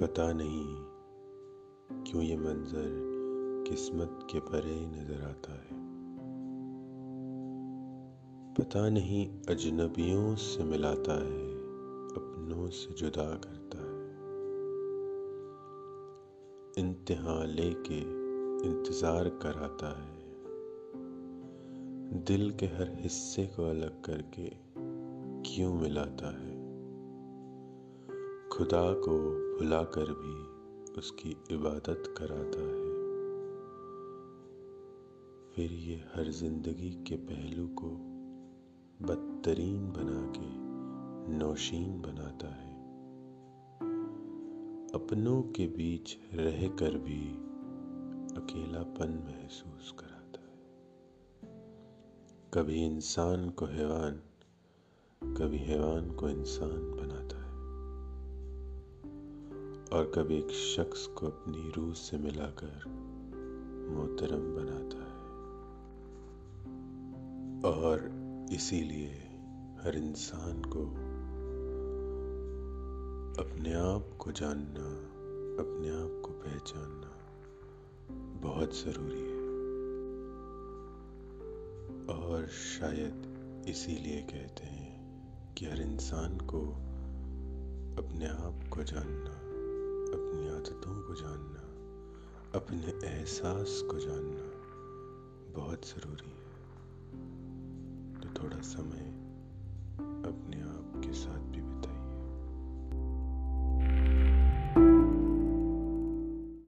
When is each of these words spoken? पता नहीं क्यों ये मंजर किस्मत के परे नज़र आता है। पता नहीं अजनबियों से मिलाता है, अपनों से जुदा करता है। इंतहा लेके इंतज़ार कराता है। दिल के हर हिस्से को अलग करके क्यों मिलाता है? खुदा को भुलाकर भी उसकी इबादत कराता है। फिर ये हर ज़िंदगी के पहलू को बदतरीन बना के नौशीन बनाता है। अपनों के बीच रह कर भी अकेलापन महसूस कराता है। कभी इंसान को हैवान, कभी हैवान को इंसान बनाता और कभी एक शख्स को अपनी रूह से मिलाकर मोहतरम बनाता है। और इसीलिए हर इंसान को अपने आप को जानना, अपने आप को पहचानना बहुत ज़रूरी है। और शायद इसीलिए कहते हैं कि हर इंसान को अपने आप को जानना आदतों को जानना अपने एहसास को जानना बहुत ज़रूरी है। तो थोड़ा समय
पता 0.00 0.32
नहीं 0.32 0.76
क्यों 2.04 2.22
ये 2.22 2.36
मंजर 2.36 3.08
किस्मत 3.70 4.18
के 4.30 4.40
परे 4.40 4.86
नज़र 4.86 5.22
आता 5.24 5.52
है। 5.52 5.88
पता 8.54 8.88
नहीं 8.88 9.26
अजनबियों 9.48 10.34
से 10.34 10.64
मिलाता 10.64 11.12
है, 11.12 11.48
अपनों 12.10 12.70
से 12.70 12.94
जुदा 12.94 13.34
करता 13.34 13.78
है। 13.78 14.08
इंतहा 16.84 17.44
लेके 17.44 18.00
इंतज़ार 18.68 19.28
कराता 19.28 20.02
है। 20.02 20.18
दिल 22.24 22.50
के 22.50 22.66
हर 22.66 22.96
हिस्से 23.00 23.46
को 23.46 23.70
अलग 23.70 24.04
करके 24.04 24.52
क्यों 25.50 25.74
मिलाता 25.74 26.38
है? 26.38 26.57
खुदा 28.52 28.92
को 28.92 29.18
भुलाकर 29.58 30.04
भी 30.04 30.36
उसकी 30.92 31.30
इबादत 31.50 32.14
कराता 32.18 32.60
है। 32.60 32.88
फिर 35.52 35.72
ये 35.72 35.96
हर 36.14 36.30
ज़िंदगी 36.30 36.90
के 36.90 37.16
पहलू 37.16 37.66
को 37.68 37.90
बदतरीन 39.06 39.92
बना 39.92 40.32
के 40.36 40.68
नौशीन 41.38 42.00
बनाता 42.00 42.48
है। 42.48 42.76
अपनों 44.94 45.42
के 45.42 45.66
बीच 45.66 46.18
रह 46.34 46.68
कर 46.68 46.98
भी 46.98 47.28
अकेलापन 48.40 49.22
महसूस 49.26 49.94
कराता 49.98 50.40
है। 50.40 50.58
कभी 52.54 52.86
इंसान 52.86 53.50
को 53.50 53.66
हैवान, 53.66 54.20
कभी 55.22 55.58
हैवान 55.58 56.10
को 56.10 56.28
इंसान 56.28 56.96
बनाता 56.96 57.27
और 59.92 60.12
कभी 60.14 60.38
एक 60.38 60.50
शख्स 60.50 61.06
को 61.06 61.26
अपनी 61.26 61.70
रूह 61.70 61.94
से 61.94 62.16
मिलाकर 62.16 62.84
मोहतरम 63.90 64.54
बनाता 64.56 64.96
है। 64.96 65.18
और 67.74 68.10
इसीलिए 68.52 69.10
हर 69.82 69.96
इंसान 69.96 70.62
को 70.62 70.86
अपने 73.42 73.72
आप 73.74 74.16
को 74.18 74.32
जानना, 74.32 74.88
अपने 75.62 75.88
आप 75.90 76.22
को 76.26 76.32
पहचानना 76.32 77.14
बहुत 78.40 78.76
ज़रूरी 78.76 79.20
है। 79.20 79.38
और 82.18 82.46
शायद 82.46 83.38
इसीलिए 83.68 84.22
कहते 84.22 84.64
हैं 84.64 84.98
कि 85.54 85.66
हर 85.66 85.80
इंसान 85.80 86.38
को 86.38 86.60
अपने 88.02 88.26
आप 88.26 88.68
को 88.70 88.84
जानना 88.84 89.37
आदतों 90.68 91.02
को 91.02 91.14
जानना 91.14 91.60
अपने 92.58 93.08
एहसास 93.08 93.82
को 93.90 93.98
जानना 93.98 94.46
बहुत 95.52 95.86
ज़रूरी 95.88 96.30
है। 96.30 96.56
तो 98.20 98.42
थोड़ा 98.42 98.60
समय 98.60 99.07